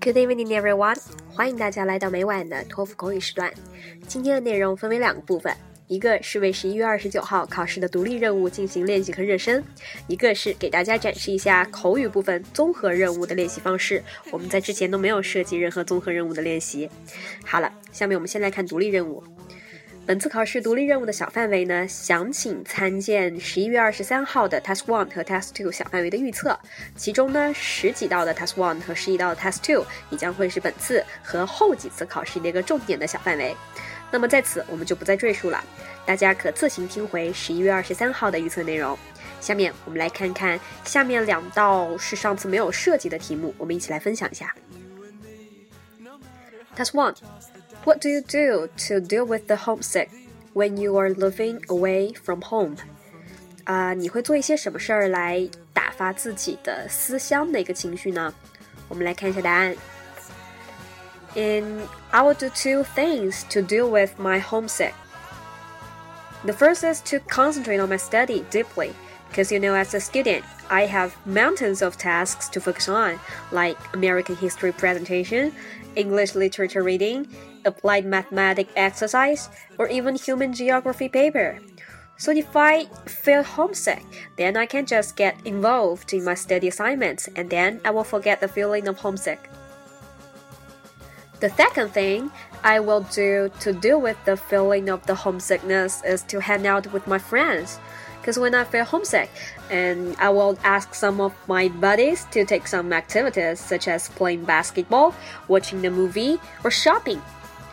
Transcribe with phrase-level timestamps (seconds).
[0.00, 0.98] Good evening, everyone！
[1.32, 3.52] 欢迎大家来到每晚的托福口语时段。
[4.08, 5.56] 今天的内容分为两个部分，
[5.86, 9.62] 一个是为十一月二十九号考试的独立任务进行练习和热身，
[10.08, 14.02] 一个是给大家展示一下口语部分综合任务的练习方式。
[14.32, 16.90] 我们在之前都没有设计任何综合任务的练习。
[17.44, 19.22] 好了，下面我们先来看独立任务。
[20.10, 26.58] 本次考试独立任务的小范围呢，详请参见十一月二十三号的 Test One 和 Test Two 小范围的预测。
[26.96, 33.54] 其中呢，十几道的 Test One 和十一道的 Test Two 也将会是本次和后几次考试的一个重点的小范围。
[34.10, 35.62] 那么在此我们就不再赘述了，
[36.04, 38.98] 大家可自行听回十一月二十三号的预测内容。
[39.40, 44.52] 下面我们来看看下面两道是上次没有涉及的题目，我们一起来分享一下。
[46.76, 47.14] Test One。
[47.83, 50.09] What do you do to deal with the homesick
[50.53, 52.77] when you are living away from home？
[53.65, 58.33] 啊，你会做一些什么事儿来打发自己的思乡的一个情绪呢？
[58.87, 59.75] 我们来看一下答案。
[61.35, 64.93] In I will do two things to deal with my homesick.
[66.43, 68.91] The first is to concentrate on my study deeply,
[69.29, 73.19] because you know, as a student, I have mountains of tasks to focus on,
[73.51, 75.51] like American history presentation,
[75.95, 77.27] English literature reading,
[77.64, 81.58] applied mathematics exercise, or even human geography paper.
[82.20, 84.04] So if I feel homesick,
[84.36, 88.42] then I can just get involved in my study assignments and then I will forget
[88.42, 89.48] the feeling of homesick.
[91.40, 92.30] The second thing
[92.62, 96.92] I will do to deal with the feeling of the homesickness is to hang out
[96.92, 97.80] with my friends.
[98.20, 99.30] Because when I feel homesick,
[99.70, 104.44] and I will ask some of my buddies to take some activities such as playing
[104.44, 105.14] basketball,
[105.48, 107.22] watching a movie, or shopping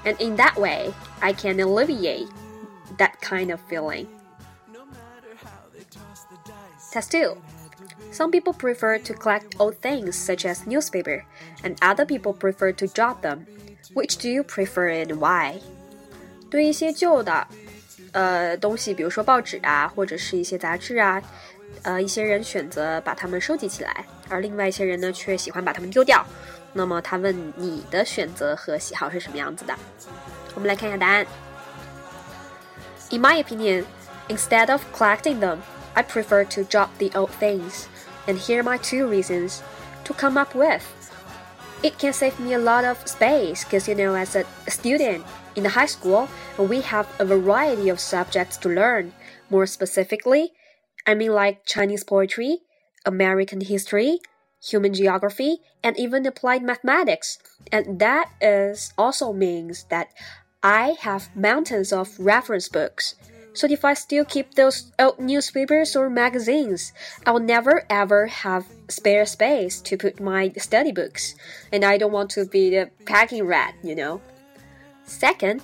[0.06, 2.28] and in that way, I can alleviate
[2.98, 4.06] that kind of feeling.
[6.92, 7.36] Test 2.
[8.12, 11.24] Some people prefer to collect old things such as newspaper,
[11.62, 13.46] and other people prefer to drop them.
[13.94, 15.60] Which do you prefer and why?
[16.50, 17.46] 对一些旧的，
[18.12, 21.22] 呃，东西，比如说报纸啊，或者是一些杂志啊，
[21.82, 26.22] 呃，一些人选择把它们收集起来，而另外一些人呢，却喜欢把它们丢掉。
[26.76, 29.74] 那么他问你的选择和喜好是什么样子的？
[30.54, 31.26] 我们来看一下答案。
[33.10, 33.84] In my opinion,
[34.28, 35.58] instead of collecting them,
[35.94, 37.84] I prefer to drop the old things.
[38.26, 39.60] And here are my two reasons
[40.04, 40.82] to come up with.
[41.82, 45.24] It can save me a lot of space because, you know, as a student
[45.56, 49.12] in the high school, we have a variety of subjects to learn.
[49.50, 50.52] More specifically,
[51.04, 52.60] I mean like Chinese poetry,
[53.04, 54.20] American history,
[54.63, 57.39] human geography, and even applied mathematics.
[57.71, 60.09] And that is also means that
[60.63, 63.15] I have mountains of reference books.
[63.53, 66.93] So if I still keep those old newspapers or magazines,
[67.25, 71.33] I'll never ever have spare space to put my study books.
[71.71, 74.21] And I don't want to be the packing rat, you know.
[75.05, 75.63] Second,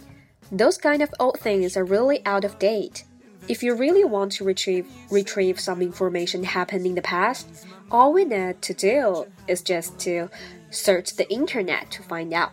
[0.52, 3.04] those kind of old things are really out of date.
[3.49, 7.47] If you really want to retrieve retrieve some information happened in the past,
[7.91, 10.29] all we need to do is just to
[10.71, 12.51] search the internet to find out.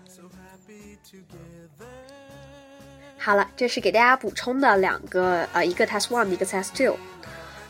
[3.17, 6.95] 好了，这是给大家补充的两个呃，一个 test one，一个 test two。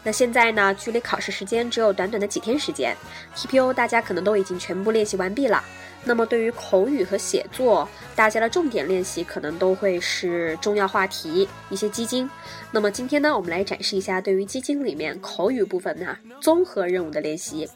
[0.03, 2.95] 那现在呢，距离考试时间只有短短的几天时间，
[3.35, 5.63] TPO 大家可能都已经全部练习完毕了。
[6.04, 12.28] 那么对于口语和写作，大家的重点练习可能都会是重要话题、一些基金。
[12.72, 17.68] 那么今天呢，我们来展示一下对于基金里面口语部分呢综合任务的练习。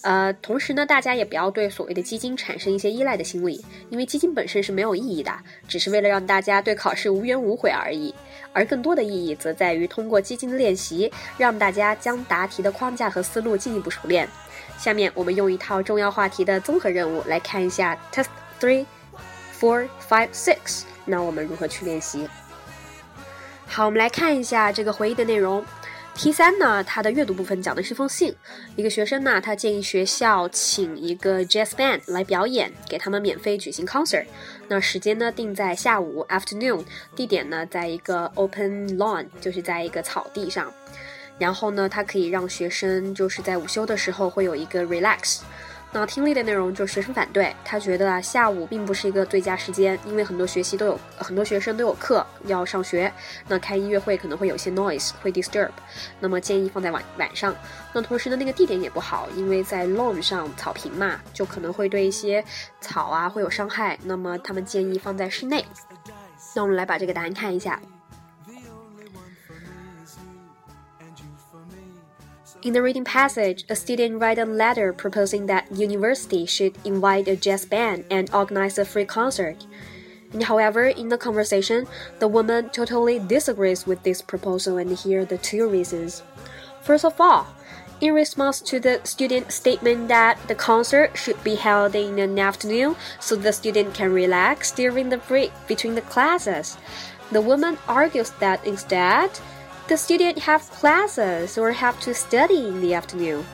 [0.00, 5.32] 呃，同时呢，大家也不要对所谓的基金产生一些依赖的心理，因为基金本身是没有意义的，
[5.68, 8.12] 只是为了让大家对考试无怨无悔而已。
[8.52, 14.28] 而更多的意义则在于通过基金的练习，让大家将答题的框架和思路进一步熟练。
[14.82, 18.26] 下面我们用一套重要话题的综合任务来看一下 Test
[18.60, 18.84] Three,
[19.56, 20.82] Four, Five, Six。
[21.04, 22.28] 那我们如何去练习？
[23.68, 25.64] 好，我们来看一下这个回忆的内容。
[26.16, 28.34] T 三呢，它的阅读部分讲的是封信。
[28.74, 34.26] 一个学生呢，他建议学校请一个 jazz band 来表演，给他们免费举行 concert。
[34.66, 40.72] 那时间呢定在下午 afternoon，地点呢在一个 open lawn，就是在一个草地上。
[41.42, 45.40] 然后呢，他可以让学生就是在午休的时候会有一个 relax。
[45.90, 53.12] 那听力的内容就是学生反对，他觉得啊下午并不是一个最佳时间，因为很多学习都有很多学生都有课要上学，
[53.48, 55.70] 那开音乐会可能会有些 noise 会 disturb，
[56.20, 57.52] 那么建议放在晚晚上。
[57.92, 62.42] 那同时呢，那个地点也不好，因为在 lawn 上草坪嘛，就可能会对一些
[62.80, 63.98] 草啊会有伤害。
[64.04, 65.64] 那么他们建议放在室内。
[66.54, 67.80] 那我们来把这个答案看一下。
[72.62, 77.66] In the reading passage, a student write a letter proposing that university should invite a jazz
[77.66, 79.66] band and organize a free concert.
[80.44, 81.88] However, in the conversation,
[82.20, 86.22] the woman totally disagrees with this proposal and here are the two reasons.
[86.82, 87.48] First of all,
[88.00, 92.94] in response to the student's statement that the concert should be held in an afternoon
[93.18, 96.78] so the student can relax during the break between the classes,
[97.32, 99.30] the woman argues that instead,
[99.92, 103.44] the student have classes or have to study in the afternoon.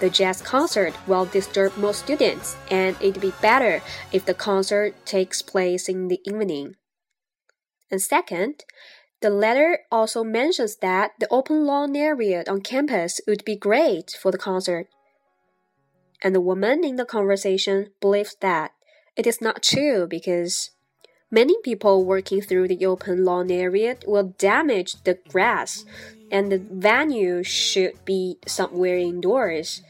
[0.00, 3.80] The jazz concert will disturb most students, and it'd be better
[4.10, 6.74] if the concert takes place in the evening.
[7.92, 8.64] And second,
[9.20, 14.32] the letter also mentions that the open lawn area on campus would be great for
[14.32, 14.88] the concert.
[16.24, 18.72] And the woman in the conversation believes that
[19.14, 20.70] it is not true because
[21.33, 25.85] many people working through the open lawn area will damage the grass,
[26.31, 29.81] and the venue should be somewhere indoors.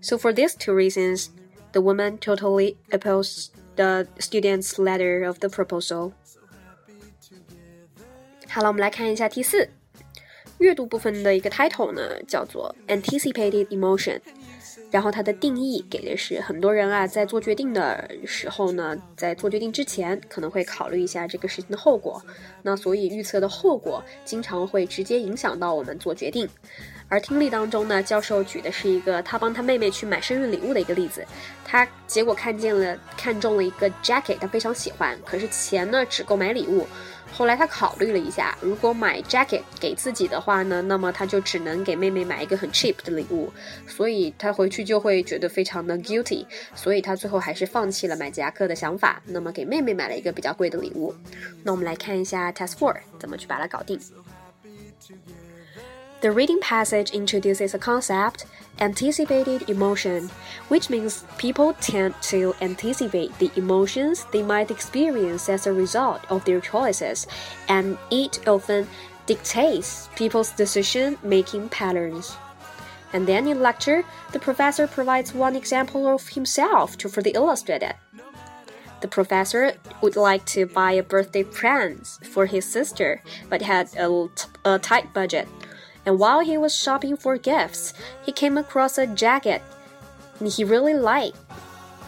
[0.00, 1.30] So, for these two reasons,
[1.72, 6.12] the woman totally opposed the student's letter of the proposal.
[8.48, 9.68] 好了，我们来看一下题四，
[10.58, 14.20] 阅读部分的一个 title 呢，叫做 Anticipated Emotion。
[14.91, 22.21] 然后它的定义给的是很多人啊，在做决定的时候呢，在做决定之前，可能会考虑一下这个事情的后果。
[22.63, 26.49] 那所以预测的后果，经常会直接影响到我们做决定。
[27.07, 31.25] 而听力当中呢，教授举的是一个他帮他妹妹去买生日礼物的一个例子。
[31.65, 36.85] 他结果看见了，看中了一个 jacket，他非常喜欢，可是钱呢只够买礼物。
[37.31, 43.49] 后来他考虑了一下，如果买 jacket 给自己的话呢，那么他就只能给妹妹买一个很 cheap 的礼物，
[43.87, 46.45] 所以他回去就会觉得非常的 guilty，
[46.75, 51.15] 所以他最后还是放弃了买夹克的想法，那么给妹妹买了一个比较贵的礼物。
[51.63, 53.97] 那我们来看一下 test four 怎么去把它搞定。
[56.21, 58.41] The reading passage introduces a concept,
[58.79, 60.29] anticipated emotion,
[60.67, 66.43] which means people tend to anticipate the emotions they might experience as a result of
[66.45, 67.27] their choices,
[67.67, 68.87] and it often
[69.25, 72.35] dictates people's decision making patterns.
[73.13, 77.95] And then in lecture, the professor provides one example of himself to further illustrate it.
[79.01, 84.27] The professor would like to buy a birthday present for his sister, but had a,
[84.65, 85.47] a tight budget
[86.05, 87.93] and while he was shopping for gifts,
[88.23, 89.61] he came across a jacket
[90.47, 91.37] he really liked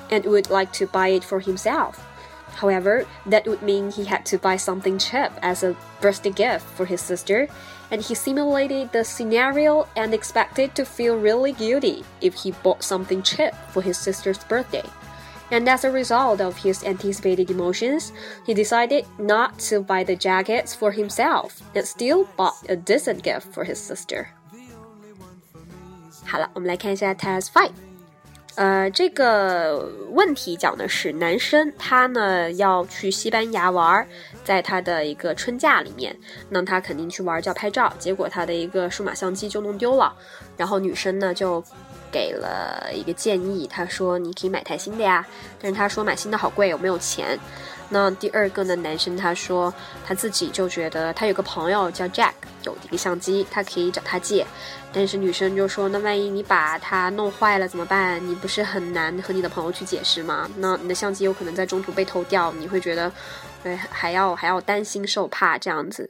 [0.10, 2.06] and would like to buy it for himself.
[2.56, 6.86] However, that would mean he had to buy something cheap as a birthday gift for
[6.86, 7.48] his sister,
[7.90, 13.22] and he simulated the scenario and expected to feel really guilty if he bought something
[13.22, 14.84] cheap for his sister's birthday
[15.51, 18.13] and as a result of his anticipated emotions,
[18.45, 23.53] he decided not to buy the jackets for himself and still bought a decent gift
[23.53, 24.27] for his sister.
[26.25, 27.71] 好了，我们来看一下 Task Five。
[28.57, 34.07] 呃，这个问题讲的是男生他呢要去西班牙玩，
[34.45, 36.17] 在他的一个春假里面，
[36.49, 40.11] 那他肯定去玩就要拍照，结果他的一个数码相机就弄丢了，
[40.57, 41.63] 然后女生呢就
[42.12, 45.26] 给了一个建议，他说你可以买台新的呀，
[45.60, 47.40] 但是他说买新的好贵，我没有钱。
[47.94, 49.74] 那第二个呢，男生他说
[50.06, 52.32] 他自己就觉得他有个朋友叫 Jack，
[52.64, 54.46] 有一个相机，他可以找他借。
[54.94, 58.26] 但是女生就说，那万一你把它弄坏了怎么办？
[58.26, 60.50] 你不是很难和你的朋友去解释吗？
[60.58, 63.12] 那你的相机有可能在中途被偷掉，你会觉得，
[63.62, 66.10] 对，还要还要担心受怕这样子。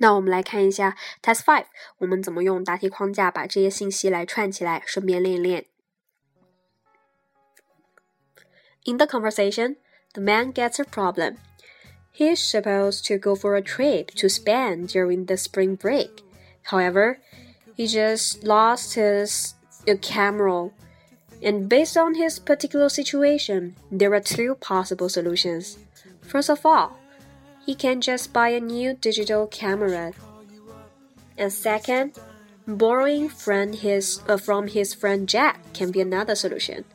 [0.00, 1.66] 那我们来看一下 Test Five，
[1.98, 5.66] 我们怎么用答题框架把这些信息来串起来，顺便练一练。
[8.84, 9.76] In the conversation,
[10.12, 11.36] the man gets a problem.
[12.12, 16.22] He is supposed to go for a trip to Spain during the spring break.
[16.64, 17.18] However,
[17.76, 19.54] he just lost his
[20.00, 20.70] camera.
[21.42, 25.78] And based on his particular situation, there are two possible solutions.
[26.22, 26.98] First of all,
[27.65, 30.13] he can just buy a new digital camera.
[31.37, 32.17] And second,
[32.67, 36.85] borrowing from his, uh, from his friend Jack can be another solution.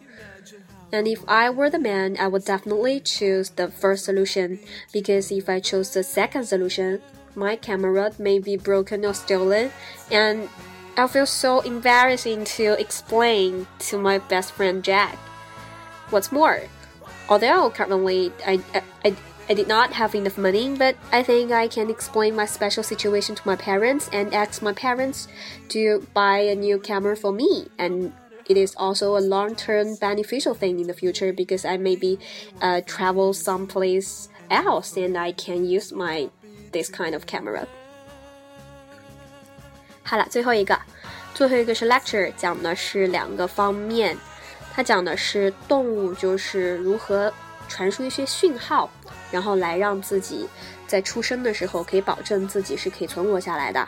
[0.93, 4.61] And if I were the man, I would definitely choose the first solution
[4.93, 7.03] because if I chose the second solution,
[7.35, 9.71] my camera may be broken or stolen,
[10.11, 10.49] and
[10.97, 15.17] I feel so embarrassing to explain to my best friend Jack.
[16.09, 16.63] What's more,
[17.29, 19.17] although currently I, I, I
[19.54, 23.42] did not have enough money, but I think I can explain my special situation to
[23.46, 25.28] my parents and ask my parents
[25.70, 27.68] to buy a new camera for me.
[27.78, 28.14] And
[28.48, 32.18] it is also a long-term beneficial thing in the future because I maybe
[32.62, 36.30] uh, travel someplace else and I can use my
[36.72, 37.68] this kind of camera.
[40.04, 40.80] 好了，最后一个。
[41.34, 44.18] 最后一个是 lecture，讲的是两个方面，
[44.74, 47.34] 它讲的是动物就是如何
[47.70, 48.90] 传输一些讯号，
[49.31, 50.49] 然后来让自己
[50.87, 53.87] 在出生的时候可以保证自己是可以存活下来的。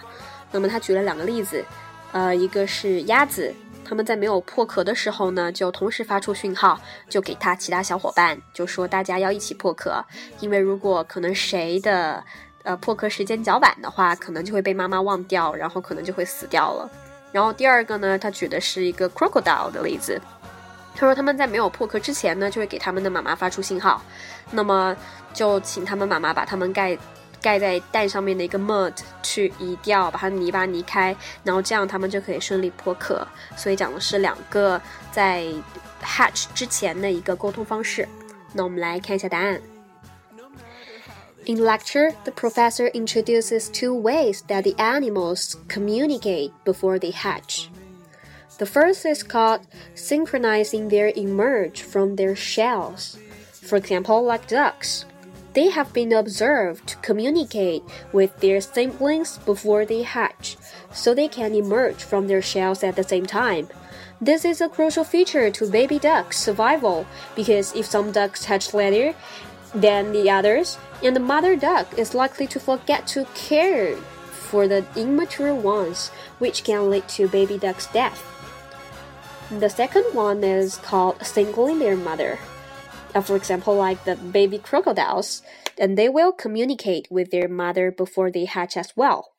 [0.50, 1.64] 那么他举了两个例子，
[2.12, 3.54] 呃，一个是鸭子。
[3.85, 6.78] 他们在没有破壳的时候呢，就同时发出讯号，
[7.09, 10.04] 就给他其他小伙伴，就说大家要一起破壳，
[10.40, 12.23] 因为如果可能谁的
[12.64, 16.90] 呃破壳时间较晚的话，可能就会被妈妈忘掉，然后可能就会死掉了。
[17.33, 20.21] 然后第二个呢，他举的是一个 crocodile 的例子，
[20.99, 24.02] 他说他们在没有破壳之前呢，就会给他们的妈妈发出信号，
[24.50, 24.97] 那么
[25.33, 26.99] 就请他们妈妈把他们盖。
[27.40, 31.14] 盖在蛋上面的一个 mud 去移掉，把它泥巴移开，
[31.45, 33.25] 然后这样他们就可以顺利破壳。
[33.57, 34.81] 所以讲的是两个
[35.12, 35.47] 在
[36.02, 38.09] hatch 之前的一个沟通方式。
[38.52, 39.62] 那我们来看一下答案。
[41.47, 47.69] In lecture, the professor introduces two ways that the animals communicate before they hatch.
[48.59, 53.17] The first is called synchronizing their emerge from their shells.
[53.53, 55.05] For example, like ducks.
[55.55, 60.57] They have been observed to communicate with their siblings before they hatch,
[60.93, 63.69] so they can emerge from their shells at the same time.
[64.21, 69.15] This is a crucial feature to baby ducks' survival because if some ducks hatch later
[69.73, 73.95] than the others, and the mother duck is likely to forget to care
[74.31, 78.38] for the immature ones, which can lead to baby duck's death.
[79.50, 82.38] The second one is called singling their mother
[83.14, 85.43] uh, for example, like the baby crocodiles,
[85.78, 89.33] and they will communicate with their mother before they hatch as well.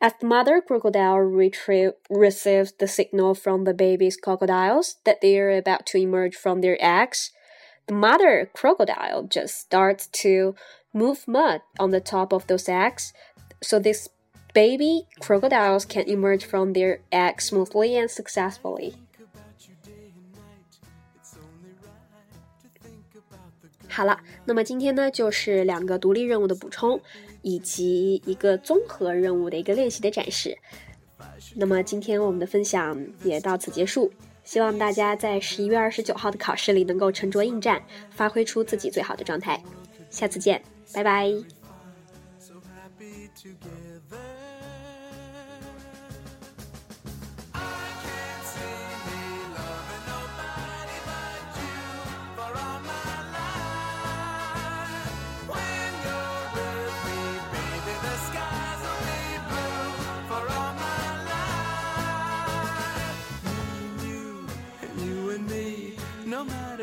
[0.00, 5.56] As the mother crocodile retrieve, receives the signal from the baby's crocodiles that they are
[5.56, 7.30] about to emerge from their eggs,
[7.86, 10.54] the mother crocodile just starts to
[10.92, 13.12] move mud on the top of those eggs,
[13.62, 14.08] so these
[14.54, 18.94] baby crocodiles can emerge from their eggs smoothly and successfully.
[23.92, 26.98] 好了，那么今天呢，就是两个独立任务的补充，
[27.42, 30.56] 以及一个综合任务的一个练习的展示。
[31.54, 34.10] 那么今天我们的分享也到此结束，
[34.44, 39.62] 希望大家在十一月二十九号的考试里能够沉着应战，发挥出自己最好的状态。
[40.08, 40.62] 下次见，
[40.94, 41.61] 拜拜。